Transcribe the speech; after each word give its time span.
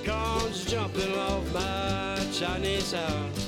unicorns 0.00 0.64
jumping 0.64 1.14
off 1.18 1.52
my 1.52 2.18
Chinese 2.32 2.92
house. 2.92 3.39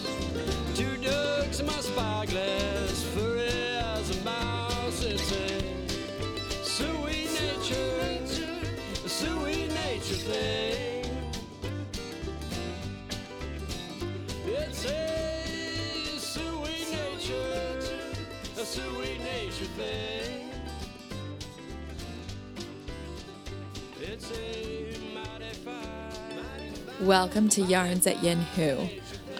Welcome 27.03 27.49
to 27.49 27.63
Yarns 27.63 28.07
at 28.07 28.23
Yin 28.23 28.43
Hu, 28.55 28.89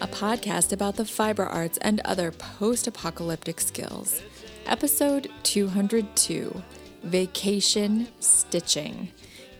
a 0.01 0.07
podcast 0.07 0.73
about 0.73 0.97
the 0.97 1.05
fiber 1.05 1.45
arts 1.45 1.77
and 1.77 2.01
other 2.01 2.29
post 2.29 2.87
apocalyptic 2.87 3.61
skills. 3.61 4.21
Episode 4.65 5.31
202 5.43 6.61
Vacation 7.03 8.09
Stitching. 8.19 9.13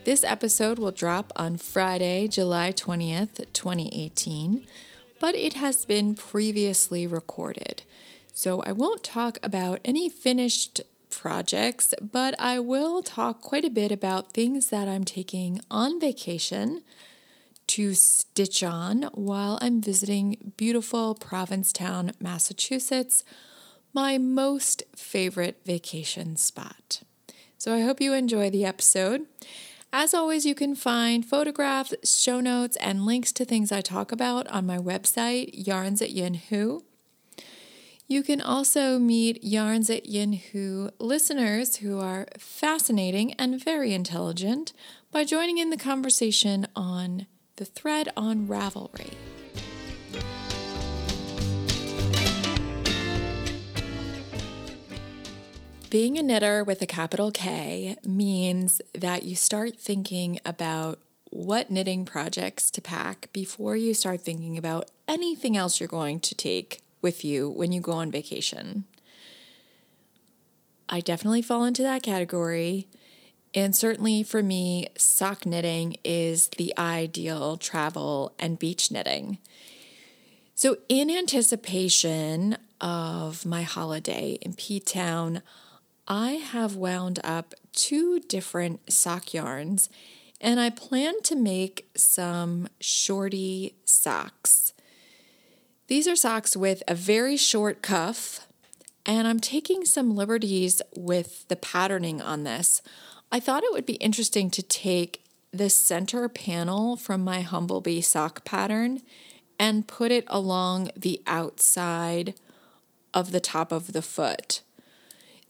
This 0.04 0.26
episode 0.26 0.80
will 0.80 0.92
drop 0.92 1.32
on 1.38 1.56
Friday, 1.56 2.28
July 2.28 2.74
20th, 2.74 3.46
2018, 3.54 4.68
but 5.22 5.34
it 5.34 5.54
has 5.54 5.86
been 5.86 6.14
previously 6.14 7.08
recorded. 7.08 7.84
So 8.34 8.62
I 8.64 8.74
won't 8.74 9.06
talk 9.06 9.38
about 9.42 9.80
any 9.86 10.10
finished 10.10 10.82
projects, 11.10 11.94
but 12.02 12.36
I 12.38 12.60
will 12.60 13.02
talk 13.02 13.40
quite 13.40 13.64
a 13.64 13.70
bit 13.70 13.94
about 13.94 14.34
things 14.34 14.68
that 14.72 14.90
I'm 14.90 15.06
taking 15.06 15.62
on 15.72 16.02
vacation 16.02 16.82
to 17.68 17.94
stitch 17.94 18.64
on 18.64 19.04
while 19.14 19.58
I'm 19.62 19.82
visiting 19.82 20.54
beautiful 20.58 21.16
Provincetown, 21.16 22.12
Massachusetts, 22.20 23.24
my 23.94 24.18
most 24.18 24.84
favorite 24.96 25.62
vacation 25.66 26.36
spot. 26.36 27.04
So 27.58 27.74
I 27.74 27.82
hope 27.82 28.02
you 28.02 28.14
enjoy 28.14 28.50
the 28.50 28.66
episode. 28.66 29.26
As 29.92 30.14
always, 30.14 30.46
you 30.46 30.56
can 30.56 30.76
find 30.76 31.24
photographs, 31.24 31.94
show 32.04 32.40
notes, 32.40 32.76
and 32.78 33.06
links 33.06 33.32
to 33.34 33.46
things 33.46 33.72
I 33.72 33.82
talk 33.82 34.12
about 34.12 34.48
on 34.48 34.66
my 34.66 34.80
website, 34.80 35.52
Yarns 35.54 36.02
at 36.02 36.10
Yin. 36.10 36.42
You 38.08 38.24
can 38.24 38.42
also 38.42 39.00
meet 39.00 39.44
Yarns 39.44 39.90
at 39.90 40.08
Yin 40.08 40.34
listeners 41.00 41.78
who 41.78 42.00
are 42.00 42.28
fascinating 42.38 43.34
and 43.34 43.64
very 43.64 43.94
intelligent 43.94 44.74
by 45.12 45.24
joining 45.24 45.58
in 45.58 45.70
the 45.70 45.78
conversation 45.78 46.68
on 46.76 47.28
the 47.56 47.66
thread 47.66 48.10
on 48.18 48.48
Ravelry. 48.48 49.14
Being 55.90 56.18
a 56.18 56.24
knitter 56.24 56.64
with 56.64 56.82
a 56.82 56.88
capital 56.88 57.30
K 57.30 57.98
means 58.04 58.82
that 58.96 59.24
you 59.24 59.36
start 59.36 59.76
thinking 59.76 60.40
about 60.44 60.98
what 61.30 61.70
knitting 61.70 62.04
projects 62.04 62.72
to 62.72 62.82
pack 62.82 63.30
before 63.32 63.76
you 63.76 63.94
start 63.94 64.22
thinking 64.22 64.58
about 64.58 64.90
anything 65.08 65.56
else 65.56 65.80
you're 65.80 65.88
going 65.88 66.20
to 66.22 66.34
take 66.34 66.82
with 67.04 67.24
you 67.24 67.48
when 67.50 67.72
you 67.72 67.80
go 67.80 67.92
on 67.92 68.10
vacation. 68.10 68.86
I 70.90 71.00
definitely 71.00 71.44
fall 71.44 71.64
into 71.64 71.84
that 71.84 72.02
category. 72.02 72.88
And 73.56 73.76
certainly 73.76 74.24
for 74.24 74.42
me, 74.42 74.88
sock 74.98 75.46
knitting 75.46 75.98
is 76.04 76.48
the 76.58 76.74
ideal 76.78 77.58
travel 77.58 78.34
and 78.40 78.58
beach 78.58 78.92
knitting. 78.92 79.38
So, 80.56 80.78
in 80.88 81.10
anticipation 81.10 82.58
of 82.80 83.46
my 83.46 83.64
holiday 83.64 84.38
in 84.42 84.54
P 84.54 84.80
Town, 84.80 85.42
I 86.08 86.32
have 86.34 86.76
wound 86.76 87.20
up 87.24 87.54
two 87.72 88.20
different 88.20 88.92
sock 88.92 89.34
yarns 89.34 89.90
and 90.44 90.60
I 90.60 90.70
plan 90.70 91.22
to 91.24 91.36
make 91.36 91.90
some 91.96 92.68
shorty 92.82 93.76
socks. 93.86 94.74
These 95.88 96.08
are 96.08 96.18
socks 96.18 96.58
with 96.58 96.84
a 96.88 96.96
very 96.96 97.38
short 97.38 97.82
cuff, 97.82 98.46
and 99.06 99.26
I'm 99.26 99.40
taking 99.40 99.86
some 99.86 100.16
liberties 100.16 100.82
with 100.96 101.48
the 101.48 101.56
patterning 101.56 102.22
on 102.22 102.44
this. 102.44 102.82
I 103.34 103.40
thought 103.40 103.64
it 103.64 103.74
would 103.74 103.88
be 103.88 103.94
interesting 103.94 104.52
to 104.52 104.62
take 104.62 105.24
the 105.52 105.68
center 105.68 106.30
panel 106.30 106.96
from 106.96 107.24
my 107.24 107.42
Humblebee 107.42 108.04
sock 108.04 108.46
pattern 108.46 109.02
and 109.58 109.88
put 109.88 110.12
it 110.12 110.24
along 110.28 110.92
the 110.96 111.20
outside 111.26 112.36
of 113.12 113.32
the 113.32 113.40
top 113.40 113.72
of 113.72 113.94
the 113.94 114.04
foot. 114.04 114.62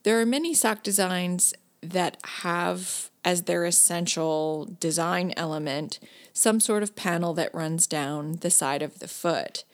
There 0.03 0.17
are 0.21 0.25
many 0.25 0.53
sock 0.53 0.81
designs 0.81 1.53
that 1.81 2.15
have 2.23 3.09
as 3.25 3.43
their 3.43 3.65
essential 3.65 4.69
design 4.79 5.33
element 5.35 5.99
some 6.31 6.61
sort 6.61 6.83
of 6.83 6.95
panel 6.95 7.33
that 7.33 7.53
runs 7.53 7.85
down 7.85 8.37
the 8.39 8.49
side 8.49 8.81
of 8.81 8.99
the 8.99 9.09
foot. 9.09 9.65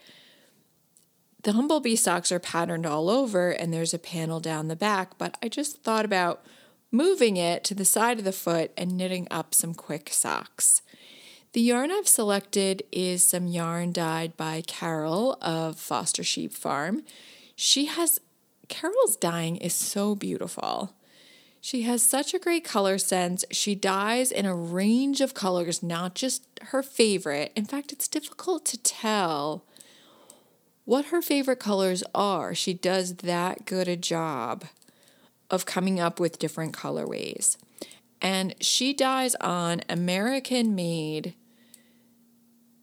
The 1.44 1.52
Humblebee 1.52 1.98
socks 1.98 2.32
are 2.32 2.40
patterned 2.40 2.88
all 2.88 3.08
over 3.08 3.52
and 3.52 3.72
there's 3.72 3.94
a 3.94 4.00
panel 4.00 4.40
down 4.40 4.68
the 4.68 4.76
back, 4.76 5.20
but 5.20 5.38
I 5.44 5.48
just 5.48 5.84
thought 5.84 6.06
about 6.06 6.44
moving 6.92 7.38
it 7.38 7.64
to 7.66 7.76
the 7.76 7.86
side 7.86 8.20
of 8.20 8.26
the 8.26 8.32
foot 8.32 8.72
and 8.78 8.98
knitting 8.98 9.28
up 9.30 9.54
some 9.54 9.74
quick 9.74 10.10
socks. 10.12 10.82
The 11.54 11.62
yarn 11.62 11.92
I've 11.92 12.08
selected 12.08 12.84
is 12.92 13.24
some 13.24 13.48
yarn 13.48 13.92
dyed 13.92 14.38
by 14.38 14.62
Carol 14.66 15.38
of 15.42 15.80
Foster 15.80 16.24
Sheep 16.24 16.54
Farm. 16.54 17.04
She 17.56 17.86
has 17.86 18.20
Carol's 18.68 19.16
dyeing 19.16 19.58
is 19.58 19.74
so 19.74 20.16
beautiful. 20.16 20.94
She 21.60 21.82
has 21.82 22.04
such 22.04 22.34
a 22.34 22.40
great 22.40 22.64
color 22.64 22.98
sense. 22.98 23.44
She 23.52 23.76
dyes 23.76 24.32
in 24.32 24.46
a 24.46 24.56
range 24.56 25.20
of 25.22 25.34
colors, 25.34 25.84
not 25.84 26.16
just 26.16 26.44
her 26.68 26.82
favorite. 26.84 27.52
In 27.56 27.66
fact, 27.66 27.92
it's 27.92 28.08
difficult 28.08 28.64
to 28.68 28.78
tell 28.78 29.66
what 30.86 31.06
her 31.06 31.22
favorite 31.22 31.60
colors 31.60 32.04
are. 32.16 32.56
She 32.56 32.74
does 32.74 33.16
that 33.18 33.66
good 33.66 33.88
a 33.88 33.98
job 33.98 34.66
of 35.50 35.66
coming 35.66 36.00
up 36.00 36.20
with 36.20 36.40
different 36.40 36.74
colorways. 36.74 37.58
And 38.22 38.56
she 38.60 38.94
dyes 38.94 39.36
on 39.36 39.82
American 39.90 40.76
made 40.76 41.36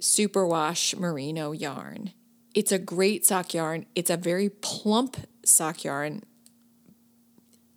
superwash 0.01 0.99
merino 0.99 1.53
yarn. 1.53 2.13
It's 2.55 2.73
a 2.73 2.79
great 2.79 3.27
sock 3.27 3.53
yarn. 3.53 3.87
It's 3.95 4.11
a 4.11 4.17
very 4.17 4.49
plump 4.49 5.17
sock 5.45 5.85
yarn. 5.85 6.23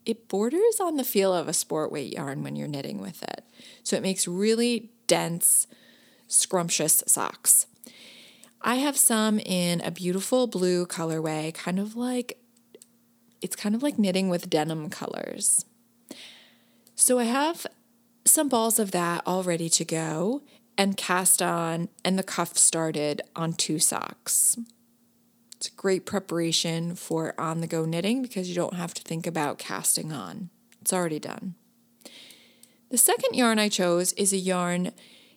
It 0.05 0.27
borders 0.29 0.79
on 0.79 0.95
the 0.95 1.03
feel 1.03 1.33
of 1.33 1.47
a 1.47 1.53
sport 1.53 1.91
weight 1.91 2.13
yarn 2.13 2.43
when 2.43 2.55
you're 2.55 2.67
knitting 2.67 3.01
with 3.01 3.21
it. 3.23 3.43
So 3.83 3.95
it 3.95 4.03
makes 4.03 4.27
really 4.27 4.91
dense, 5.07 5.67
scrumptious 6.27 7.03
socks. 7.05 7.67
I 8.61 8.75
have 8.75 8.97
some 8.97 9.39
in 9.39 9.81
a 9.81 9.91
beautiful 9.91 10.47
blue 10.47 10.85
colorway, 10.85 11.53
kind 11.53 11.79
of 11.79 11.95
like 11.95 12.38
it's 13.41 13.55
kind 13.55 13.75
of 13.75 13.83
like 13.83 13.97
knitting 13.97 14.29
with 14.29 14.49
denim 14.49 14.89
colors. 14.89 15.65
So 16.95 17.19
I 17.19 17.23
have 17.23 17.65
some 18.25 18.49
balls 18.49 18.79
of 18.79 18.91
that 18.91 19.23
all 19.25 19.43
ready 19.43 19.69
to 19.69 19.85
go 19.85 20.41
and 20.77 20.95
cast 20.95 21.41
on, 21.41 21.89
and 22.05 22.17
the 22.17 22.23
cuff 22.23 22.57
started 22.57 23.21
on 23.35 23.53
two 23.53 23.79
socks. 23.79 24.57
It's 25.55 25.67
a 25.67 25.71
great 25.71 26.05
preparation 26.05 26.95
for 26.95 27.33
on 27.37 27.59
the 27.59 27.67
go 27.67 27.83
knitting 27.83 28.21
because 28.21 28.47
you 28.47 28.55
don't 28.55 28.75
have 28.75 28.93
to 28.93 29.01
think 29.01 29.27
about 29.27 29.57
casting 29.57 30.13
on, 30.13 30.49
it's 30.81 30.93
already 30.93 31.19
done. 31.19 31.55
The 32.89 32.97
second 32.97 33.35
yarn 33.35 33.59
I 33.59 33.69
chose 33.69 34.13
is 34.13 34.31
a 34.31 34.37
yarn 34.37 34.93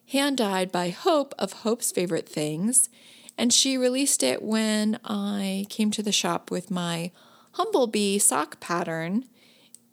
hand 0.09 0.39
dyed 0.39 0.71
by 0.71 0.91
Hope 0.91 1.35
of 1.39 1.53
Hope's 1.53 1.91
Favorite 1.91 2.29
Things, 2.29 2.89
and 3.37 3.53
she 3.53 3.77
released 3.77 4.23
it 4.23 4.43
when 4.43 4.99
I 5.05 5.67
came 5.69 5.91
to 5.91 6.03
the 6.03 6.13
shop 6.13 6.51
with 6.51 6.71
my 6.71 7.11
Humblebee 7.55 8.21
sock 8.21 8.61
pattern. 8.61 9.25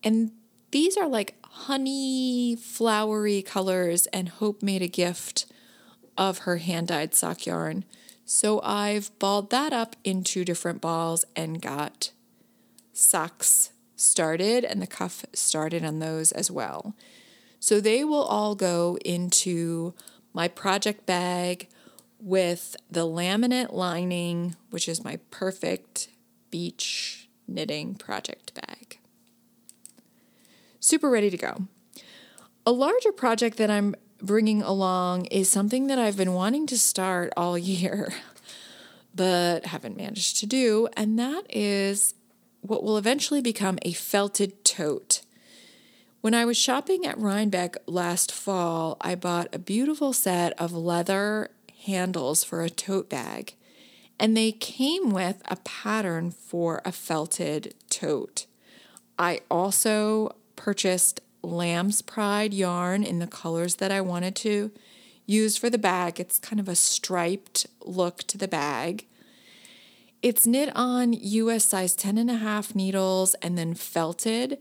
And 0.03 0.31
these 0.71 0.97
are 0.97 1.07
like 1.07 1.35
honey, 1.44 2.56
flowery 2.56 3.41
colors, 3.41 4.06
and 4.07 4.29
Hope 4.29 4.61
made 4.61 4.81
a 4.81 4.88
gift 4.88 5.45
of 6.17 6.39
her 6.39 6.57
hand 6.57 6.88
dyed 6.88 7.15
sock 7.15 7.45
yarn. 7.45 7.85
So 8.25 8.61
I've 8.61 9.17
balled 9.19 9.50
that 9.50 9.73
up 9.73 9.95
in 10.03 10.23
two 10.23 10.45
different 10.45 10.81
balls 10.81 11.25
and 11.35 11.61
got 11.61 12.11
socks 12.94 13.71
started, 13.95 14.63
and 14.63 14.81
the 14.81 14.88
cuff 14.88 15.25
started 15.33 15.83
on 15.83 16.00
those 16.00 16.31
as 16.31 16.51
well. 16.51 16.94
So 17.59 17.81
they 17.81 18.03
will 18.03 18.23
all 18.23 18.56
go 18.56 18.97
into 19.03 19.94
my 20.33 20.47
project 20.47 21.06
bag 21.06 21.67
with 22.19 22.75
the 22.89 23.06
laminate 23.06 23.73
lining, 23.73 24.56
which 24.69 24.88
is 24.88 25.03
my 25.03 25.17
perfect 25.31 26.09
beach 26.51 27.19
knitting 27.53 27.95
project 27.95 28.53
bag. 28.53 28.99
Super 30.79 31.09
ready 31.09 31.29
to 31.29 31.37
go. 31.37 31.67
A 32.65 32.71
larger 32.71 33.11
project 33.11 33.57
that 33.57 33.69
I'm 33.69 33.95
bringing 34.21 34.61
along 34.61 35.25
is 35.25 35.49
something 35.49 35.87
that 35.87 35.99
I've 35.99 36.17
been 36.17 36.33
wanting 36.33 36.67
to 36.67 36.77
start 36.77 37.33
all 37.35 37.57
year, 37.57 38.13
but 39.15 39.65
haven't 39.67 39.97
managed 39.97 40.37
to 40.39 40.45
do, 40.45 40.87
and 40.95 41.17
that 41.17 41.43
is 41.49 42.13
what 42.61 42.83
will 42.83 42.97
eventually 42.97 43.41
become 43.41 43.79
a 43.81 43.93
felted 43.93 44.63
tote. 44.63 45.21
When 46.21 46.33
I 46.33 46.43
was 46.43 46.57
shopping 46.57 47.05
at 47.05 47.17
Rhinebeck 47.17 47.77
last 47.85 48.31
fall, 48.31 48.97
I 48.99 49.15
bought 49.15 49.47
a 49.53 49.59
beautiful 49.59 50.11
set 50.11 50.51
of 50.59 50.73
leather 50.73 51.49
handles 51.85 52.43
for 52.43 52.61
a 52.61 52.69
tote 52.69 53.09
bag, 53.09 53.55
and 54.19 54.36
they 54.36 54.51
came 54.51 55.12
with 55.12 55.42
a 55.45 55.56
pattern 55.57 56.31
for 56.31 56.81
a 56.83 56.92
felted 56.92 57.74
tote. 57.89 58.45
I 59.18 59.42
also 59.50 60.36
purchased 60.56 61.21
lamb's 61.42 62.01
pride 62.01 62.54
yarn 62.54 63.04
in 63.04 63.19
the 63.19 63.27
colors 63.27 63.75
that 63.75 63.92
I 63.92 64.01
wanted 64.01 64.36
to 64.38 64.71
use 65.25 65.57
for 65.57 65.69
the 65.69 65.77
bag. 65.77 66.19
It's 66.19 66.39
kind 66.39 66.60
of 66.60 66.68
a 66.68 66.75
striped 66.75 67.68
look 67.81 68.19
to 68.24 68.38
the 68.38 68.48
bag. 68.48 69.06
It's 70.21 70.45
knit 70.45 70.71
on 70.75 71.13
US 71.13 71.66
size 71.66 71.95
10 71.95 72.18
and 72.18 72.30
a 72.30 72.36
half 72.36 72.75
needles 72.75 73.36
and 73.36 73.57
then 73.57 73.74
felted. 73.74 74.57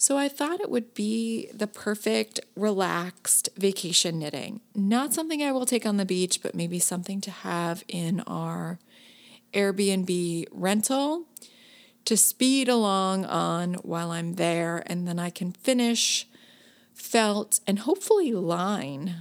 So 0.00 0.16
I 0.16 0.30
thought 0.30 0.62
it 0.62 0.70
would 0.70 0.94
be 0.94 1.50
the 1.52 1.66
perfect 1.66 2.40
relaxed 2.56 3.50
vacation 3.54 4.18
knitting. 4.18 4.62
Not 4.74 5.12
something 5.12 5.42
I 5.42 5.52
will 5.52 5.66
take 5.66 5.84
on 5.84 5.98
the 5.98 6.06
beach, 6.06 6.42
but 6.42 6.54
maybe 6.54 6.78
something 6.78 7.20
to 7.20 7.30
have 7.30 7.84
in 7.86 8.20
our 8.20 8.78
Airbnb 9.52 10.46
rental 10.52 11.26
to 12.06 12.16
speed 12.16 12.66
along 12.66 13.26
on 13.26 13.74
while 13.74 14.10
I'm 14.10 14.36
there, 14.36 14.82
and 14.86 15.06
then 15.06 15.18
I 15.18 15.28
can 15.28 15.52
finish, 15.52 16.26
felt, 16.94 17.60
and 17.66 17.80
hopefully 17.80 18.32
line 18.32 19.16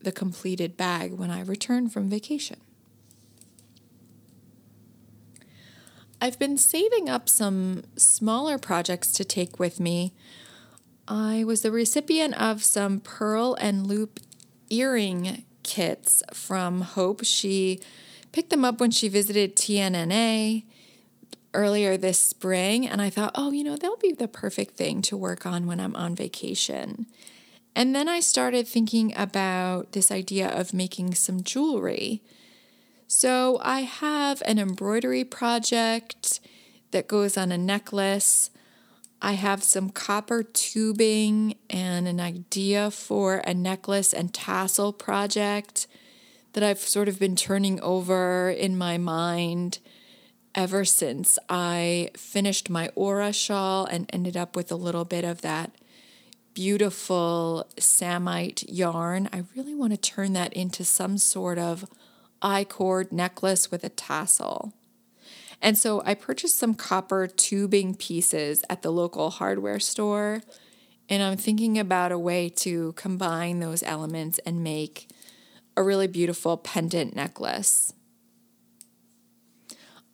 the 0.00 0.10
completed 0.10 0.76
bag 0.76 1.12
when 1.12 1.30
I 1.30 1.42
return 1.42 1.88
from 1.88 2.08
vacation. 2.08 2.61
I've 6.22 6.38
been 6.38 6.56
saving 6.56 7.08
up 7.08 7.28
some 7.28 7.82
smaller 7.96 8.56
projects 8.56 9.10
to 9.14 9.24
take 9.24 9.58
with 9.58 9.80
me. 9.80 10.12
I 11.08 11.42
was 11.42 11.62
the 11.62 11.72
recipient 11.72 12.40
of 12.40 12.62
some 12.62 13.00
pearl 13.00 13.56
and 13.60 13.88
loop 13.88 14.20
earring 14.70 15.42
kits 15.64 16.22
from 16.32 16.82
Hope. 16.82 17.24
She 17.24 17.80
picked 18.30 18.50
them 18.50 18.64
up 18.64 18.80
when 18.80 18.92
she 18.92 19.08
visited 19.08 19.56
TNNA 19.56 20.62
earlier 21.54 21.96
this 21.96 22.20
spring, 22.20 22.86
and 22.86 23.02
I 23.02 23.10
thought, 23.10 23.32
oh, 23.34 23.50
you 23.50 23.64
know, 23.64 23.74
they'll 23.74 23.96
be 23.96 24.12
the 24.12 24.28
perfect 24.28 24.76
thing 24.76 25.02
to 25.02 25.16
work 25.16 25.44
on 25.44 25.66
when 25.66 25.80
I'm 25.80 25.96
on 25.96 26.14
vacation. 26.14 27.06
And 27.74 27.96
then 27.96 28.08
I 28.08 28.20
started 28.20 28.68
thinking 28.68 29.12
about 29.16 29.90
this 29.90 30.12
idea 30.12 30.48
of 30.48 30.72
making 30.72 31.14
some 31.14 31.42
jewelry. 31.42 32.22
So 33.14 33.60
I 33.60 33.80
have 33.80 34.42
an 34.46 34.58
embroidery 34.58 35.22
project 35.22 36.40
that 36.92 37.08
goes 37.08 37.36
on 37.36 37.52
a 37.52 37.58
necklace. 37.58 38.48
I 39.20 39.32
have 39.32 39.62
some 39.62 39.90
copper 39.90 40.42
tubing 40.42 41.56
and 41.68 42.08
an 42.08 42.20
idea 42.20 42.90
for 42.90 43.42
a 43.44 43.52
necklace 43.52 44.14
and 44.14 44.32
tassel 44.32 44.94
project 44.94 45.86
that 46.54 46.62
I've 46.62 46.78
sort 46.78 47.06
of 47.06 47.18
been 47.18 47.36
turning 47.36 47.78
over 47.82 48.48
in 48.48 48.78
my 48.78 48.96
mind 48.96 49.80
ever 50.54 50.86
since 50.86 51.38
I 51.50 52.12
finished 52.16 52.70
my 52.70 52.88
aura 52.94 53.34
shawl 53.34 53.84
and 53.84 54.08
ended 54.10 54.38
up 54.38 54.56
with 54.56 54.72
a 54.72 54.76
little 54.76 55.04
bit 55.04 55.26
of 55.26 55.42
that 55.42 55.70
beautiful 56.54 57.66
samite 57.78 58.66
yarn. 58.70 59.28
I 59.34 59.44
really 59.54 59.74
want 59.74 59.92
to 59.92 59.98
turn 59.98 60.32
that 60.32 60.54
into 60.54 60.82
some 60.82 61.18
sort 61.18 61.58
of 61.58 61.84
I 62.42 62.64
cord 62.64 63.12
necklace 63.12 63.70
with 63.70 63.84
a 63.84 63.88
tassel. 63.88 64.74
And 65.62 65.78
so 65.78 66.02
I 66.04 66.14
purchased 66.14 66.58
some 66.58 66.74
copper 66.74 67.28
tubing 67.28 67.94
pieces 67.94 68.64
at 68.68 68.82
the 68.82 68.90
local 68.90 69.30
hardware 69.30 69.78
store. 69.78 70.42
And 71.08 71.22
I'm 71.22 71.36
thinking 71.36 71.78
about 71.78 72.10
a 72.10 72.18
way 72.18 72.48
to 72.56 72.92
combine 72.94 73.60
those 73.60 73.84
elements 73.84 74.40
and 74.40 74.64
make 74.64 75.08
a 75.76 75.82
really 75.82 76.08
beautiful 76.08 76.56
pendant 76.56 77.14
necklace. 77.14 77.92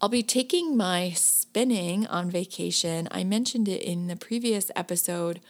I'll 0.01 0.09
be 0.09 0.23
taking 0.23 0.77
my 0.77 1.13
spinning 1.17 2.07
on 2.07 2.31
vacation. 2.31 3.09
I 3.11 3.25
mentioned 3.25 3.69
it 3.69 3.83
in 3.83 4.07
the 4.07 4.17
previous 4.17 4.71
episode. 4.77 5.41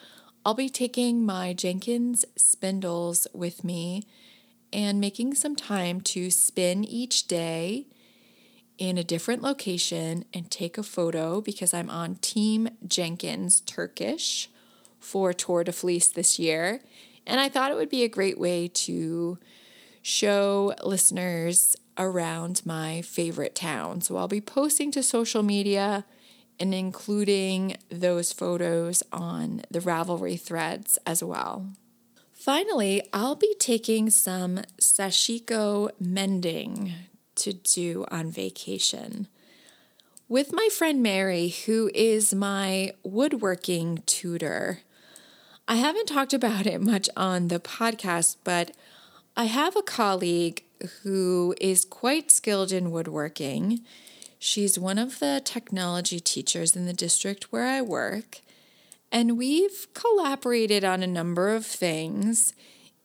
I'll 0.44 0.54
be 0.54 0.70
taking 0.70 1.26
my 1.26 1.52
Jenkins 1.52 2.24
spindles 2.36 3.26
with 3.34 3.62
me 3.62 4.04
and 4.72 5.00
making 5.00 5.34
some 5.34 5.56
time 5.56 6.00
to 6.00 6.30
spin 6.30 6.84
each 6.84 7.26
day 7.26 7.86
in 8.78 8.96
a 8.96 9.04
different 9.04 9.42
location 9.42 10.24
and 10.32 10.50
take 10.50 10.78
a 10.78 10.82
photo 10.82 11.40
because 11.40 11.74
I'm 11.74 11.90
on 11.90 12.16
Team 12.16 12.68
Jenkins 12.86 13.60
Turkish 13.60 14.48
for 15.00 15.32
Tour 15.32 15.64
de 15.64 15.72
Fleece 15.72 16.08
this 16.08 16.38
year. 16.38 16.80
And 17.26 17.40
I 17.40 17.48
thought 17.48 17.70
it 17.70 17.76
would 17.76 17.90
be 17.90 18.04
a 18.04 18.08
great 18.08 18.38
way 18.38 18.68
to 18.68 19.38
show 20.00 20.74
listeners 20.84 21.76
around 21.98 22.62
my 22.64 23.02
favorite 23.02 23.54
town. 23.54 24.00
So 24.00 24.16
I'll 24.16 24.28
be 24.28 24.40
posting 24.40 24.90
to 24.92 25.02
social 25.02 25.42
media 25.42 26.04
and 26.60 26.72
including 26.72 27.76
those 27.88 28.32
photos 28.32 29.02
on 29.12 29.62
the 29.70 29.80
Ravelry 29.80 30.40
threads 30.40 30.98
as 31.06 31.22
well. 31.22 31.66
Finally, 32.38 33.02
I'll 33.12 33.34
be 33.34 33.56
taking 33.58 34.10
some 34.10 34.60
sashiko 34.80 35.90
mending 35.98 36.92
to 37.34 37.52
do 37.52 38.06
on 38.12 38.30
vacation. 38.30 39.26
With 40.28 40.52
my 40.52 40.68
friend 40.70 41.02
Mary, 41.02 41.48
who 41.48 41.90
is 41.92 42.32
my 42.32 42.92
woodworking 43.02 44.04
tutor. 44.06 44.82
I 45.66 45.76
haven't 45.76 46.06
talked 46.06 46.32
about 46.32 46.64
it 46.64 46.80
much 46.80 47.10
on 47.16 47.48
the 47.48 47.58
podcast, 47.58 48.36
but 48.44 48.70
I 49.36 49.44
have 49.46 49.74
a 49.74 49.82
colleague 49.82 50.62
who 51.02 51.56
is 51.60 51.84
quite 51.84 52.30
skilled 52.30 52.70
in 52.70 52.92
woodworking. 52.92 53.80
She's 54.38 54.78
one 54.78 54.98
of 54.98 55.18
the 55.18 55.42
technology 55.44 56.20
teachers 56.20 56.76
in 56.76 56.86
the 56.86 56.92
district 56.92 57.50
where 57.50 57.66
I 57.66 57.82
work, 57.82 58.42
and 59.10 59.38
we've 59.38 59.86
collaborated 59.94 60.84
on 60.84 61.02
a 61.02 61.06
number 61.06 61.54
of 61.54 61.64
things, 61.64 62.52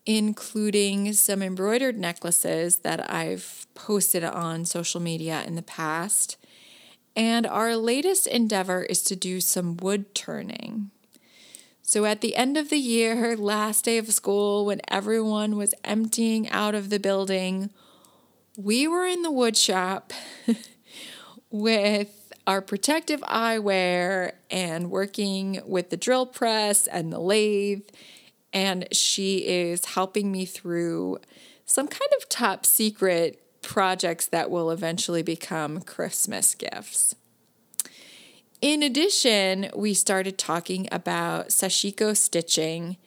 including 0.05 1.13
some 1.13 1.41
embroidered 1.41 1.97
necklaces 1.97 2.77
that 2.77 3.09
I've 3.11 3.67
posted 3.73 4.23
on 4.23 4.65
social 4.65 4.99
media 4.99 5.43
in 5.45 5.55
the 5.55 5.61
past. 5.61 6.37
And 7.15 7.45
our 7.45 7.75
latest 7.75 8.27
endeavor 8.27 8.83
is 8.83 9.03
to 9.03 9.15
do 9.15 9.39
some 9.39 9.77
wood 9.77 10.13
turning. 10.13 10.91
So 11.81 12.05
at 12.05 12.21
the 12.21 12.35
end 12.35 12.57
of 12.57 12.69
the 12.69 12.77
year, 12.77 13.37
last 13.37 13.85
day 13.85 13.97
of 13.97 14.11
school, 14.11 14.65
when 14.65 14.81
everyone 14.87 15.57
was 15.57 15.75
emptying 15.83 16.49
out 16.49 16.75
of 16.75 16.89
the 16.89 16.99
building, 16.99 17.69
we 18.57 18.87
were 18.87 19.05
in 19.05 19.21
the 19.21 19.31
wood 19.31 19.55
shop 19.55 20.11
with 21.51 22.22
our 22.45 22.61
protective 22.61 23.21
eyewear 23.21 24.33
and 24.51 24.91
working 24.91 25.61
with 25.65 25.89
the 25.89 25.97
drill 25.97 26.25
press 26.25 26.87
and 26.87 27.11
the 27.11 27.19
lathe. 27.19 27.87
And 28.51 28.87
she 28.91 29.47
is 29.47 29.85
helping 29.85 30.31
me 30.31 30.45
through 30.45 31.19
some 31.65 31.87
kind 31.87 32.11
of 32.17 32.29
top 32.29 32.65
secret 32.65 33.39
projects 33.61 34.27
that 34.27 34.51
will 34.51 34.69
eventually 34.69 35.23
become 35.23 35.81
Christmas 35.81 36.53
gifts. 36.53 37.15
In 38.61 38.83
addition, 38.83 39.69
we 39.75 39.93
started 39.93 40.37
talking 40.37 40.87
about 40.91 41.49
sashiko 41.49 42.15
stitching 42.15 42.97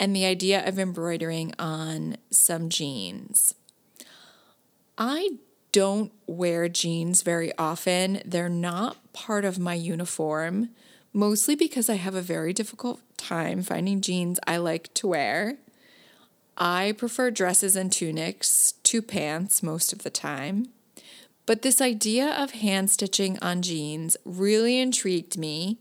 and 0.00 0.14
the 0.14 0.24
idea 0.24 0.66
of 0.66 0.78
embroidering 0.78 1.52
on 1.58 2.16
some 2.30 2.68
jeans. 2.68 3.54
I 4.98 5.38
don't 5.74 6.12
wear 6.28 6.68
jeans 6.68 7.22
very 7.22 7.52
often. 7.58 8.22
They're 8.24 8.48
not 8.48 9.12
part 9.12 9.44
of 9.44 9.58
my 9.58 9.74
uniform, 9.74 10.68
mostly 11.12 11.56
because 11.56 11.90
I 11.90 11.94
have 11.94 12.14
a 12.14 12.22
very 12.22 12.52
difficult 12.52 13.00
time 13.16 13.60
finding 13.60 14.00
jeans 14.00 14.38
I 14.46 14.58
like 14.58 14.94
to 14.94 15.08
wear. 15.08 15.56
I 16.56 16.94
prefer 16.96 17.32
dresses 17.32 17.74
and 17.74 17.90
tunics 17.90 18.74
to 18.84 19.02
pants 19.02 19.64
most 19.64 19.92
of 19.92 20.04
the 20.04 20.10
time. 20.10 20.68
But 21.44 21.62
this 21.62 21.80
idea 21.80 22.30
of 22.30 22.52
hand 22.52 22.88
stitching 22.88 23.36
on 23.42 23.60
jeans 23.60 24.16
really 24.24 24.78
intrigued 24.78 25.36
me. 25.36 25.78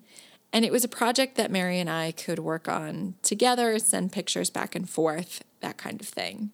And 0.51 0.65
it 0.65 0.71
was 0.71 0.83
a 0.83 0.89
project 0.89 1.35
that 1.35 1.51
Mary 1.51 1.79
and 1.79 1.89
I 1.89 2.13
could 2.13 2.39
work 2.39 2.67
on 2.67 3.13
together, 3.21 3.77
send 3.77 4.11
pictures 4.11 4.49
back 4.49 4.73
and 4.73 4.89
forth, 4.89 5.43
that 5.59 5.77
kind 5.77 6.01
of 6.01 6.07
thing. 6.07 6.49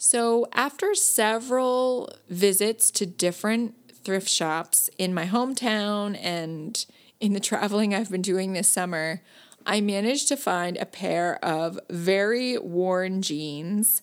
So, 0.00 0.46
after 0.52 0.94
several 0.94 2.08
visits 2.28 2.92
to 2.92 3.04
different 3.04 3.74
thrift 4.04 4.28
shops 4.28 4.88
in 4.96 5.12
my 5.12 5.26
hometown 5.26 6.16
and 6.22 6.86
in 7.18 7.32
the 7.32 7.40
traveling 7.40 7.92
I've 7.92 8.10
been 8.10 8.22
doing 8.22 8.52
this 8.52 8.68
summer, 8.68 9.22
I 9.66 9.80
managed 9.80 10.28
to 10.28 10.36
find 10.36 10.76
a 10.76 10.86
pair 10.86 11.44
of 11.44 11.80
very 11.90 12.56
worn 12.56 13.22
jeans 13.22 14.02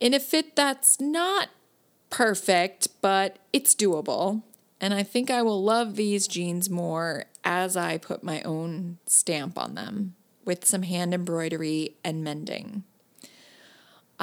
in 0.00 0.14
a 0.14 0.20
fit 0.20 0.56
that's 0.56 0.98
not 0.98 1.50
perfect, 2.08 2.88
but 3.02 3.38
it's 3.52 3.74
doable. 3.74 4.42
And 4.80 4.94
I 4.94 5.02
think 5.02 5.30
I 5.30 5.42
will 5.42 5.62
love 5.62 5.96
these 5.96 6.26
jeans 6.26 6.70
more 6.70 7.26
as 7.44 7.76
I 7.76 7.98
put 7.98 8.24
my 8.24 8.40
own 8.40 8.98
stamp 9.04 9.58
on 9.58 9.74
them 9.74 10.14
with 10.46 10.64
some 10.64 10.82
hand 10.82 11.12
embroidery 11.12 11.96
and 12.02 12.24
mending. 12.24 12.84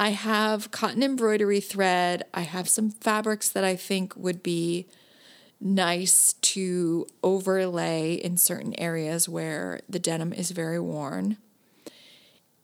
I 0.02 0.08
have 0.08 0.72
cotton 0.72 1.00
embroidery 1.04 1.60
thread. 1.60 2.24
I 2.34 2.40
have 2.40 2.68
some 2.68 2.90
fabrics 2.90 3.48
that 3.50 3.62
I 3.62 3.76
think 3.76 4.16
would 4.16 4.42
be 4.42 4.88
nice 5.60 6.32
to 6.32 7.06
overlay 7.22 8.14
in 8.14 8.36
certain 8.36 8.74
areas 8.80 9.28
where 9.28 9.78
the 9.88 10.00
denim 10.00 10.32
is 10.32 10.50
very 10.50 10.80
worn. 10.80 11.36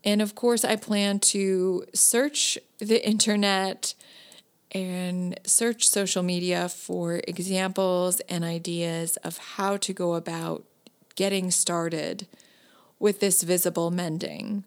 And 0.02 0.20
of 0.20 0.34
course, 0.34 0.64
I 0.64 0.74
plan 0.74 1.20
to 1.30 1.84
search 1.94 2.58
the 2.78 3.06
internet 3.08 3.94
and 4.72 5.38
search 5.44 5.88
social 5.88 6.24
media 6.24 6.68
for 6.68 7.20
examples 7.28 8.18
and 8.28 8.42
ideas 8.42 9.16
of 9.18 9.38
how 9.38 9.76
to 9.76 9.92
go 9.92 10.14
about 10.16 10.64
getting 11.14 11.52
started 11.52 12.26
with 12.98 13.20
this 13.20 13.44
visible 13.44 13.92
mending. 13.92 14.64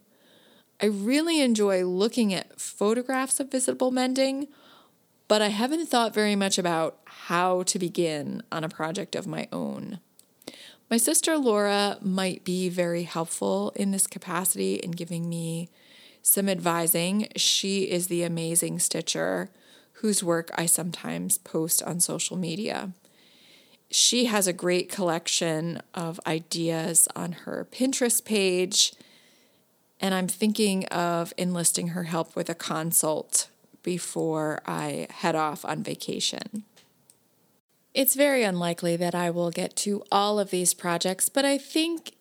I 0.82 0.88
really 0.88 1.42
enjoy 1.42 1.86
looking 1.86 2.34
at 2.34 2.60
photographs 2.60 3.40
of 3.40 3.52
visible 3.52 3.92
mending, 3.92 4.48
but 5.28 5.40
I 5.40 5.50
haven't 5.50 5.86
thought 5.88 6.14
very 6.14 6.36
much 6.36 6.58
about 6.58 6.98
how 7.06 7.62
to 7.64 7.78
begin 7.78 8.42
on 8.52 8.64
a 8.64 8.70
project 8.70 9.16
of 9.16 9.28
my 9.28 9.48
own. 9.52 10.00
My 10.90 10.98
sister 10.98 11.38
Laura 11.38 12.00
might 12.02 12.44
be 12.44 12.68
very 12.68 13.04
helpful 13.04 13.72
in 13.76 13.92
this 13.92 14.08
capacity 14.08 14.76
in 14.76 14.92
giving 14.92 15.30
me 15.30 15.70
some 16.24 16.50
advising. 16.50 17.28
She 17.36 17.84
is 17.84 18.08
the 18.08 18.24
amazing 18.24 18.80
stitcher 18.80 19.52
whose 19.94 20.24
work 20.24 20.50
I 20.56 20.66
sometimes 20.66 21.38
post 21.38 21.84
on 21.84 22.00
social 22.00 22.38
media. 22.38 22.92
She 23.92 24.26
has 24.26 24.48
a 24.48 24.54
great 24.54 24.92
collection 24.92 25.80
of 25.94 26.20
ideas 26.26 27.08
on 27.16 27.34
her 27.34 27.68
Pinterest 27.72 28.26
page, 28.26 28.94
and 30.02 30.16
I'm 30.16 30.28
thinking 30.28 30.86
of 30.88 31.32
enlisting 31.38 31.90
her 31.90 32.04
help 32.04 32.36
with 32.36 32.50
a 32.50 32.56
consult 32.56 33.50
before 33.84 34.62
I 34.66 35.08
head 35.10 35.36
off 35.36 35.64
on 35.64 35.84
vacation. 35.84 36.64
It's 37.94 38.16
very 38.16 38.44
unlikely 38.44 38.96
that 38.98 39.14
I 39.14 39.30
will 39.30 39.52
get 39.52 39.76
to 39.78 40.04
all 40.12 40.40
of 40.40 40.50
these 40.50 40.74
projects, 40.74 41.30
but 41.30 41.46
I 41.46 41.58
think 41.58 42.14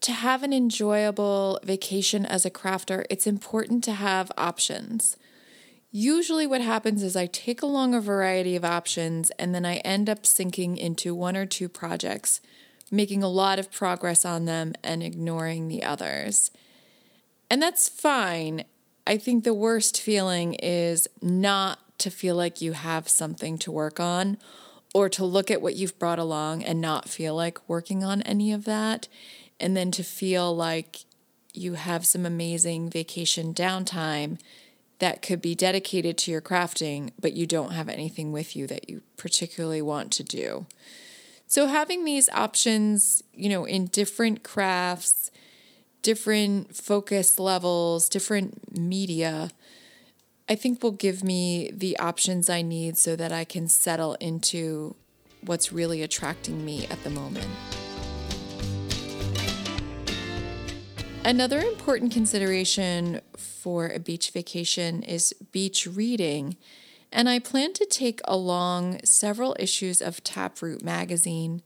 to 0.00 0.12
have 0.12 0.42
an 0.42 0.52
enjoyable 0.52 1.58
vacation 1.62 2.24
as 2.24 2.46
a 2.46 2.50
crafter, 2.50 3.04
it's 3.10 3.26
important 3.26 3.84
to 3.84 3.92
have 3.92 4.32
options. 4.38 5.16
Usually, 5.90 6.46
what 6.46 6.60
happens 6.60 7.02
is 7.02 7.16
I 7.16 7.26
take 7.26 7.62
along 7.62 7.94
a 7.94 8.00
variety 8.00 8.54
of 8.54 8.64
options 8.64 9.30
and 9.38 9.54
then 9.54 9.66
I 9.66 9.76
end 9.76 10.08
up 10.08 10.24
sinking 10.24 10.76
into 10.76 11.14
one 11.14 11.36
or 11.36 11.46
two 11.46 11.68
projects, 11.68 12.40
making 12.90 13.22
a 13.22 13.28
lot 13.28 13.58
of 13.58 13.72
progress 13.72 14.24
on 14.24 14.44
them 14.44 14.74
and 14.84 15.02
ignoring 15.02 15.68
the 15.68 15.82
others. 15.82 16.50
And 17.50 17.62
that's 17.62 17.88
fine. 17.88 18.64
I 19.06 19.18
think 19.18 19.44
the 19.44 19.54
worst 19.54 20.00
feeling 20.00 20.54
is 20.54 21.08
not 21.22 21.78
to 21.98 22.10
feel 22.10 22.34
like 22.34 22.60
you 22.60 22.72
have 22.72 23.08
something 23.08 23.56
to 23.58 23.70
work 23.70 24.00
on 24.00 24.38
or 24.94 25.08
to 25.10 25.24
look 25.24 25.50
at 25.50 25.62
what 25.62 25.76
you've 25.76 25.98
brought 25.98 26.18
along 26.18 26.64
and 26.64 26.80
not 26.80 27.08
feel 27.08 27.34
like 27.34 27.68
working 27.68 28.02
on 28.02 28.22
any 28.22 28.52
of 28.52 28.64
that. 28.64 29.08
And 29.60 29.76
then 29.76 29.90
to 29.92 30.02
feel 30.02 30.54
like 30.54 31.04
you 31.54 31.74
have 31.74 32.04
some 32.04 32.26
amazing 32.26 32.90
vacation 32.90 33.54
downtime 33.54 34.38
that 34.98 35.22
could 35.22 35.42
be 35.42 35.54
dedicated 35.54 36.16
to 36.18 36.30
your 36.30 36.40
crafting, 36.40 37.10
but 37.20 37.34
you 37.34 37.46
don't 37.46 37.72
have 37.72 37.88
anything 37.88 38.32
with 38.32 38.56
you 38.56 38.66
that 38.66 38.88
you 38.88 39.02
particularly 39.16 39.82
want 39.82 40.10
to 40.12 40.22
do. 40.22 40.66
So, 41.46 41.66
having 41.66 42.04
these 42.04 42.28
options, 42.30 43.22
you 43.32 43.48
know, 43.48 43.64
in 43.64 43.86
different 43.86 44.42
crafts, 44.42 45.30
different 46.06 46.76
focus 46.76 47.36
levels, 47.36 48.08
different 48.08 48.78
media, 48.78 49.50
I 50.48 50.54
think 50.54 50.80
will 50.80 50.92
give 50.92 51.24
me 51.24 51.68
the 51.74 51.98
options 51.98 52.48
I 52.48 52.62
need 52.62 52.96
so 52.96 53.16
that 53.16 53.32
I 53.32 53.42
can 53.42 53.66
settle 53.66 54.14
into 54.20 54.94
what's 55.40 55.72
really 55.72 56.02
attracting 56.02 56.64
me 56.64 56.86
at 56.86 57.02
the 57.02 57.10
moment. 57.10 57.48
Another 61.24 61.58
important 61.58 62.12
consideration 62.12 63.20
for 63.36 63.88
a 63.88 63.98
beach 63.98 64.30
vacation 64.30 65.02
is 65.02 65.34
beach 65.50 65.88
reading, 65.88 66.56
and 67.10 67.28
I 67.28 67.40
plan 67.40 67.72
to 67.72 67.84
take 67.84 68.20
along 68.26 69.00
several 69.02 69.56
issues 69.58 70.00
of 70.00 70.22
Taproot 70.22 70.84
magazine. 70.84 71.62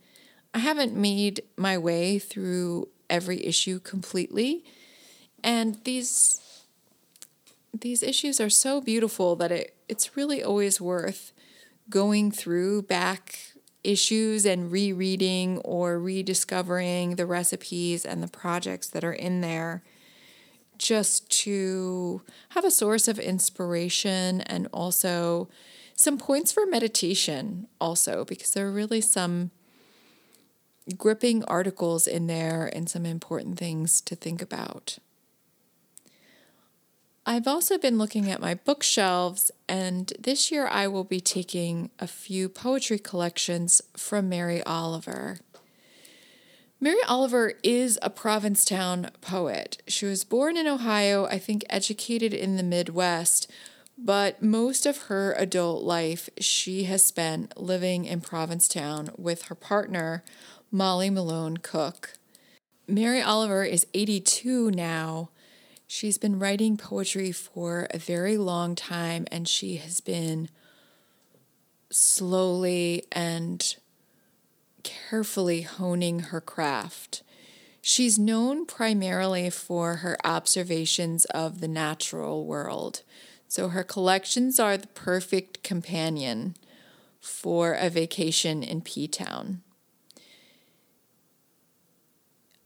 I 0.54 0.60
haven't 0.60 0.94
made 0.96 1.42
my 1.58 1.76
way 1.76 2.18
through 2.18 2.88
every 3.10 3.44
issue 3.44 3.80
completely, 3.80 4.64
and 5.44 5.78
these 5.84 6.40
these 7.72 8.02
issues 8.02 8.40
are 8.40 8.50
so 8.50 8.80
beautiful 8.80 9.36
that 9.36 9.52
it, 9.52 9.76
it's 9.88 10.16
really 10.16 10.42
always 10.42 10.80
worth 10.80 11.32
going 11.88 12.30
through 12.30 12.82
back 12.82 13.52
issues 13.82 14.44
and 14.44 14.70
rereading 14.70 15.58
or 15.58 15.98
rediscovering 15.98 17.16
the 17.16 17.26
recipes 17.26 18.04
and 18.04 18.22
the 18.22 18.28
projects 18.28 18.88
that 18.88 19.04
are 19.04 19.12
in 19.12 19.40
there 19.40 19.82
just 20.78 21.30
to 21.30 22.22
have 22.50 22.64
a 22.64 22.70
source 22.70 23.06
of 23.06 23.18
inspiration 23.18 24.40
and 24.42 24.66
also 24.72 25.48
some 25.94 26.16
points 26.16 26.50
for 26.50 26.64
meditation 26.66 27.66
also 27.80 28.24
because 28.24 28.52
there 28.52 28.66
are 28.66 28.72
really 28.72 29.00
some 29.00 29.50
gripping 30.96 31.44
articles 31.44 32.06
in 32.06 32.26
there 32.26 32.70
and 32.72 32.88
some 32.88 33.06
important 33.06 33.58
things 33.58 34.00
to 34.02 34.14
think 34.14 34.42
about. 34.42 34.98
I've 37.26 37.46
also 37.46 37.78
been 37.78 37.98
looking 37.98 38.30
at 38.30 38.40
my 38.40 38.54
bookshelves, 38.54 39.50
and 39.68 40.12
this 40.18 40.50
year 40.50 40.66
I 40.66 40.88
will 40.88 41.04
be 41.04 41.20
taking 41.20 41.90
a 41.98 42.06
few 42.06 42.48
poetry 42.48 42.98
collections 42.98 43.82
from 43.96 44.28
Mary 44.28 44.62
Oliver. 44.64 45.38
Mary 46.80 46.98
Oliver 47.06 47.52
is 47.62 47.98
a 48.00 48.08
Provincetown 48.08 49.10
poet. 49.20 49.82
She 49.86 50.06
was 50.06 50.24
born 50.24 50.56
in 50.56 50.66
Ohio, 50.66 51.26
I 51.26 51.38
think 51.38 51.62
educated 51.68 52.32
in 52.32 52.56
the 52.56 52.62
Midwest, 52.62 53.50
but 53.98 54.42
most 54.42 54.86
of 54.86 55.02
her 55.02 55.34
adult 55.34 55.84
life 55.84 56.30
she 56.40 56.84
has 56.84 57.04
spent 57.04 57.60
living 57.60 58.06
in 58.06 58.22
Provincetown 58.22 59.10
with 59.18 59.42
her 59.42 59.54
partner, 59.54 60.24
Molly 60.70 61.10
Malone 61.10 61.56
Cook. 61.58 62.14
Mary 62.86 63.20
Oliver 63.20 63.64
is 63.64 63.86
82 63.94 64.70
now 64.70 65.30
She's 65.92 66.18
been 66.18 66.38
writing 66.38 66.76
poetry 66.76 67.32
for 67.32 67.88
a 67.90 67.98
very 67.98 68.38
long 68.38 68.76
time 68.76 69.26
and 69.32 69.48
she 69.48 69.78
has 69.78 70.00
been 70.00 70.48
slowly 71.90 73.02
and 73.10 73.74
carefully 74.84 75.62
honing 75.62 76.20
her 76.20 76.40
craft. 76.40 77.24
She's 77.82 78.20
known 78.20 78.66
primarily 78.66 79.50
for 79.50 79.96
her 79.96 80.16
observations 80.24 81.24
of 81.24 81.60
the 81.60 81.66
natural 81.66 82.46
world. 82.46 83.02
So 83.48 83.70
her 83.70 83.82
collections 83.82 84.60
are 84.60 84.76
the 84.76 84.86
perfect 84.86 85.64
companion 85.64 86.54
for 87.20 87.72
a 87.72 87.90
vacation 87.90 88.62
in 88.62 88.80
P 88.80 89.08
Town. 89.08 89.62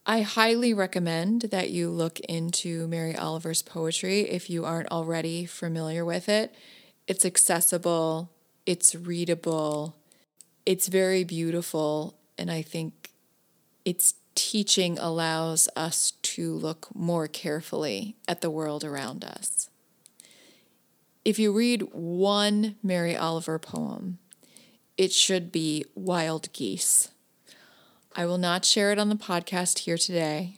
I 0.06 0.20
highly 0.20 0.74
recommend 0.74 1.42
that 1.42 1.70
you 1.70 1.88
look 1.88 2.20
into 2.20 2.86
Mary 2.88 3.16
Oliver's 3.16 3.62
poetry 3.62 4.20
if 4.20 4.50
you 4.50 4.66
aren't 4.66 4.90
already 4.90 5.46
familiar 5.46 6.04
with 6.04 6.28
it. 6.28 6.54
It's 7.06 7.24
accessible, 7.24 8.30
it's 8.66 8.94
readable, 8.94 9.96
it's 10.66 10.88
very 10.88 11.24
beautiful, 11.24 12.18
and 12.36 12.50
I 12.50 12.60
think 12.60 13.12
its 13.86 14.14
teaching 14.34 14.98
allows 14.98 15.70
us 15.74 16.10
to 16.10 16.52
look 16.52 16.94
more 16.94 17.26
carefully 17.26 18.16
at 18.28 18.42
the 18.42 18.50
world 18.50 18.84
around 18.84 19.24
us. 19.24 19.70
If 21.24 21.38
you 21.38 21.50
read 21.50 21.88
one 21.92 22.76
Mary 22.82 23.16
Oliver 23.16 23.58
poem, 23.58 24.18
it 24.98 25.12
should 25.12 25.50
be 25.50 25.86
Wild 25.94 26.52
Geese. 26.52 27.08
I 28.16 28.26
will 28.26 28.38
not 28.38 28.64
share 28.64 28.92
it 28.92 28.98
on 28.98 29.08
the 29.08 29.16
podcast 29.16 29.80
here 29.80 29.98
today, 29.98 30.54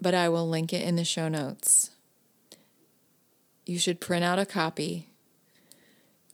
but 0.00 0.14
I 0.14 0.28
will 0.28 0.48
link 0.48 0.72
it 0.72 0.82
in 0.82 0.96
the 0.96 1.04
show 1.04 1.28
notes. 1.28 1.90
You 3.64 3.78
should 3.78 4.00
print 4.00 4.24
out 4.24 4.40
a 4.40 4.44
copy. 4.44 5.10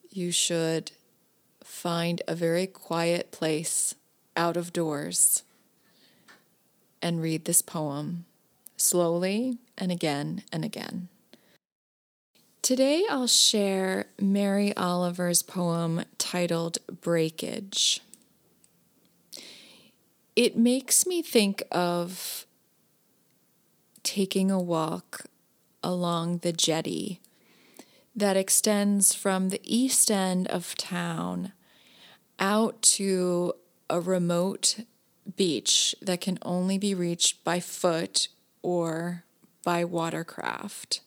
You 0.08 0.32
should 0.32 0.92
find 1.62 2.22
a 2.26 2.34
very 2.34 2.66
quiet 2.66 3.30
place 3.30 3.94
out 4.36 4.56
of 4.56 4.72
doors 4.72 5.42
and 7.02 7.20
read 7.20 7.44
this 7.44 7.60
poem 7.60 8.24
slowly 8.78 9.58
and 9.76 9.92
again 9.92 10.44
and 10.50 10.64
again. 10.64 11.08
Today 12.62 13.04
I'll 13.10 13.26
share 13.26 14.06
Mary 14.18 14.74
Oliver's 14.76 15.42
poem 15.42 16.04
titled 16.16 16.78
Breakage. 17.02 18.00
It 20.38 20.56
makes 20.56 21.04
me 21.04 21.20
think 21.20 21.64
of 21.72 22.46
taking 24.04 24.52
a 24.52 24.60
walk 24.60 25.24
along 25.82 26.38
the 26.38 26.52
jetty 26.52 27.20
that 28.14 28.36
extends 28.36 29.12
from 29.12 29.48
the 29.48 29.60
east 29.64 30.12
end 30.12 30.46
of 30.46 30.76
town 30.76 31.50
out 32.38 32.80
to 32.82 33.54
a 33.90 34.00
remote 34.00 34.84
beach 35.34 35.96
that 36.00 36.20
can 36.20 36.38
only 36.42 36.78
be 36.78 36.94
reached 36.94 37.42
by 37.42 37.58
foot 37.58 38.28
or 38.62 39.24
by 39.64 39.84
watercraft. 39.84 41.00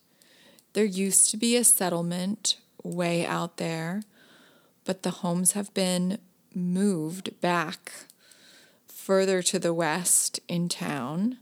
There 0.73 0.83
used 0.83 1.29
to 1.29 1.37
be 1.37 1.55
a 1.55 1.63
settlement 1.63 2.57
way 2.83 3.25
out 3.25 3.55
there, 3.55 4.03
but 4.83 5.03
the 5.03 5.21
homes 5.23 5.53
have 5.53 5.73
been 5.73 6.17
moved 6.53 7.39
back 7.39 7.93
further 9.11 9.41
to 9.41 9.59
the 9.59 9.73
west 9.73 10.39
in 10.47 10.69
town. 10.69 11.37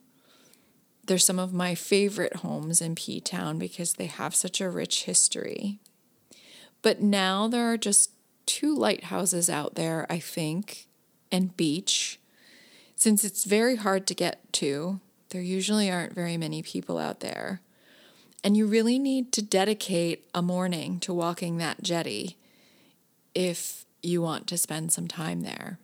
They're 1.05 1.19
some 1.19 1.38
of 1.38 1.53
my 1.53 1.75
favorite 1.75 2.38
homes 2.38 2.81
in 2.81 2.95
P 2.95 3.21
Town 3.21 3.59
because 3.59 3.93
they 3.93 4.07
have 4.07 4.33
such 4.33 4.59
a 4.59 4.71
rich 4.71 5.03
history. 5.03 5.77
But 6.81 6.99
now 6.99 7.47
there 7.47 7.71
are 7.71 7.77
just 7.77 8.09
two 8.47 8.75
lighthouses 8.75 9.51
out 9.51 9.75
there, 9.75 10.07
I 10.09 10.17
think, 10.17 10.88
and 11.31 11.55
beach. 11.55 12.19
Since 12.95 13.23
it's 13.23 13.43
very 13.43 13.75
hard 13.75 14.07
to 14.07 14.15
get 14.15 14.51
to, 14.53 14.99
there 15.29 15.43
usually 15.43 15.91
aren't 15.91 16.15
very 16.15 16.38
many 16.38 16.63
people 16.63 16.97
out 16.97 17.19
there. 17.19 17.61
And 18.43 18.57
you 18.57 18.65
really 18.65 18.97
need 18.97 19.31
to 19.33 19.43
dedicate 19.43 20.27
a 20.33 20.41
morning 20.41 20.99
to 21.01 21.13
walking 21.13 21.57
that 21.57 21.83
jetty 21.83 22.35
if 23.35 23.85
you 24.01 24.23
want 24.23 24.47
to 24.47 24.57
spend 24.57 24.91
some 24.91 25.07
time 25.07 25.41
there. 25.41 25.77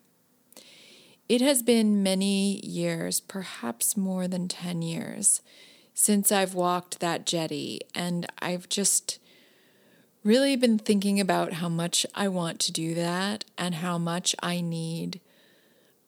It 1.27 1.41
has 1.41 1.63
been 1.63 2.03
many 2.03 2.63
years, 2.63 3.19
perhaps 3.19 3.97
more 3.97 4.27
than 4.27 4.47
10 4.47 4.83
years, 4.83 5.41
since 5.95 6.31
I've 6.31 6.53
walked 6.53 6.99
that 6.99 7.25
jetty, 7.25 7.81
and 7.95 8.27
I've 8.39 8.69
just 8.69 9.17
really 10.23 10.55
been 10.55 10.77
thinking 10.77 11.19
about 11.19 11.53
how 11.53 11.69
much 11.69 12.05
I 12.13 12.27
want 12.27 12.59
to 12.61 12.71
do 12.71 12.93
that 12.95 13.43
and 13.57 13.75
how 13.75 13.97
much 13.97 14.35
I 14.43 14.61
need 14.61 15.19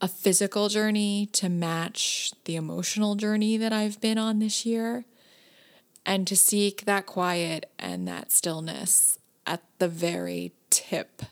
a 0.02 0.08
physical 0.08 0.70
journey 0.70 1.28
to 1.34 1.50
match 1.50 2.32
the 2.46 2.56
emotional 2.56 3.16
journey 3.16 3.58
that 3.58 3.74
I've 3.74 4.00
been 4.00 4.20
on 4.20 4.38
this 4.38 4.66
year 4.68 5.06
and 6.06 6.28
to 6.28 6.36
seek 6.36 6.86
that 6.86 7.08
quiet 7.08 7.72
and 7.80 8.08
that 8.08 8.32
stillness 8.32 9.18
at 9.48 9.64
the 9.80 9.88
very 9.88 10.52
tip 10.70 11.24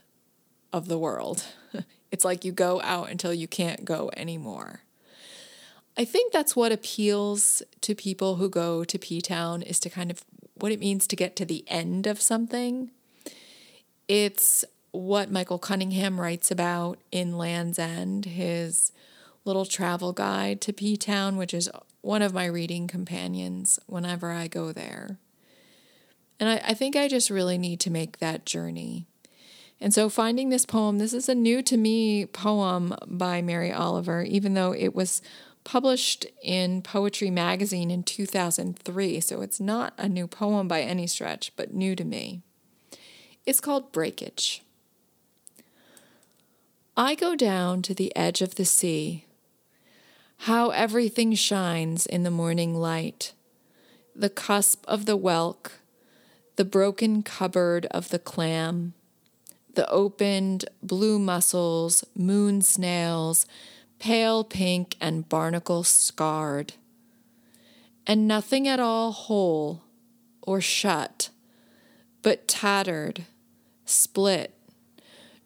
of 0.74 0.88
the 0.88 0.98
world. 0.98 1.46
it's 2.12 2.26
like 2.26 2.46
you 2.46 2.52
go 2.52 2.82
out 2.82 3.10
until 3.10 3.34
you 3.34 3.48
can't 3.48 3.86
go 3.86 4.12
anymore. 4.16 4.82
I 5.98 6.06
think 6.06 6.34
that's 6.34 6.56
what 6.56 6.72
appeals 6.72 7.64
to 7.82 7.96
people 7.96 8.36
who 8.36 8.50
go 8.50 8.84
to 8.84 9.00
P 9.00 9.22
Town 9.22 9.62
is 9.62 9.80
to 9.82 9.90
kind 9.90 10.12
of 10.12 10.26
what 10.56 10.72
it 10.72 10.80
means 10.80 11.08
to 11.08 11.16
get 11.16 11.36
to 11.38 11.46
the 11.46 11.64
end 11.68 12.08
of 12.08 12.22
something. 12.22 12.92
It's 14.08 14.66
what 14.92 15.32
Michael 15.32 15.60
Cunningham 15.60 16.20
writes 16.20 16.52
about 16.52 17.00
in 17.12 17.38
Land's 17.38 17.80
End, 17.80 18.26
his 18.26 18.92
little 19.46 19.66
travel 19.66 20.14
guide 20.14 20.62
to 20.62 20.74
P 20.74 20.98
Town, 20.98 21.38
which 21.38 21.54
is 21.54 21.70
one 22.02 22.22
of 22.22 22.34
my 22.34 22.46
reading 22.46 22.88
companions 22.88 23.80
whenever 23.88 24.32
I 24.32 24.48
go 24.48 24.72
there. 24.72 25.18
And 26.40 26.50
I, 26.50 26.62
I, 26.68 26.74
think 26.74 26.96
I 26.96 27.08
just 27.08 27.30
really 27.30 27.58
need 27.58 27.80
to 27.82 27.90
make 27.90 28.20
that 28.20 28.46
journey. 28.46 29.08
And 29.82 29.94
so, 29.94 30.10
finding 30.10 30.50
this 30.50 30.66
poem, 30.66 30.98
this 30.98 31.14
is 31.14 31.28
a 31.28 31.36
new 31.36 31.62
to 31.64 31.78
me 31.78 32.26
poem 32.26 32.96
by 33.06 33.42
Mary 33.42 33.72
Oliver, 33.72 34.24
even 34.24 34.54
though 34.54 34.74
it 34.74 34.96
was 34.96 35.22
published 35.64 36.26
in 36.42 36.82
Poetry 36.82 37.30
Magazine 37.30 37.92
in 37.92 38.04
2003. 38.04 39.20
So, 39.20 39.42
it's 39.42 39.60
not 39.60 39.94
a 39.98 40.08
new 40.08 40.28
poem 40.28 40.68
by 40.68 40.82
any 40.82 41.08
stretch, 41.08 41.52
but 41.56 41.74
new 41.74 41.96
to 41.96 42.06
me. 42.06 42.42
It's 43.46 43.60
called 43.60 43.92
Breakage. 43.92 44.64
I 46.98 47.14
go 47.14 47.36
down 47.36 47.82
to 47.84 47.94
the 47.94 48.16
edge 48.16 48.42
of 48.42 48.56
the 48.56 48.64
sea. 48.64 49.26
How 50.40 50.70
everything 50.70 51.34
shines 51.34 52.06
in 52.06 52.24
the 52.24 52.32
morning 52.32 52.74
light. 52.74 53.34
The 54.16 54.30
cusp 54.30 54.86
of 54.88 55.06
the 55.06 55.18
whelk, 55.18 55.74
the 56.56 56.64
broken 56.64 57.22
cupboard 57.22 57.86
of 57.88 58.10
the 58.10 58.20
clam, 58.20 58.94
the 59.76 59.90
opened 59.90 60.66
blue 60.82 61.20
mussels, 61.20 62.04
moon 62.16 62.62
snails, 62.62 63.46
pale 64.00 64.44
pink 64.44 64.96
and 65.00 65.30
barnacle 65.30 65.84
scarred. 65.84 66.74
And 68.08 68.28
nothing 68.28 68.68
at 68.68 68.80
all 68.80 69.12
whole 69.12 69.84
or 70.42 70.62
shut, 70.62 71.30
but 72.22 72.48
tattered, 72.48 73.26
split, 73.86 74.54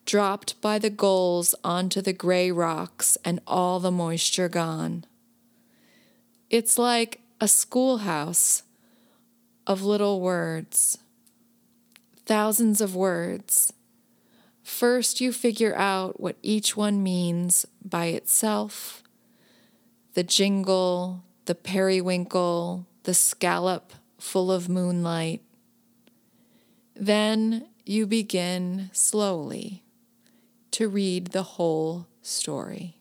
dropped 0.06 0.60
by 0.62 0.80
the 0.80 0.90
gulls 0.90 1.56
onto 1.64 2.02
the 2.02 2.14
gray 2.14 2.52
rocks 2.52 3.18
and 3.24 3.40
all 3.48 3.80
the 3.80 3.92
moisture 3.92 4.50
gone. 4.50 5.06
It's 6.50 6.78
like 6.78 7.22
a 7.40 7.48
schoolhouse 7.48 8.64
of 9.68 9.84
little 9.84 10.20
words, 10.20 10.98
thousands 12.26 12.82
of 12.82 12.96
words. 12.96 13.72
First, 14.70 15.20
you 15.20 15.34
figure 15.34 15.76
out 15.76 16.22
what 16.22 16.38
each 16.44 16.78
one 16.78 17.02
means 17.02 17.66
by 17.84 18.06
itself 18.06 19.04
the 20.14 20.24
jingle, 20.24 21.24
the 21.46 21.56
periwinkle, 21.56 22.86
the 23.04 23.16
scallop 23.16 23.92
full 24.20 24.52
of 24.52 24.70
moonlight. 24.70 25.42
Then 26.96 27.68
you 27.86 28.06
begin 28.06 28.90
slowly 28.94 29.84
to 30.72 30.88
read 30.88 31.28
the 31.28 31.58
whole 31.58 32.08
story. 32.22 32.99